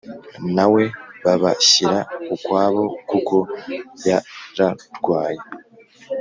na 0.55 0.65
we 0.73 0.83
babashyira 1.23 1.97
ukwabo 2.35 2.83
kuko 3.09 3.35
yararwaye 4.07 5.41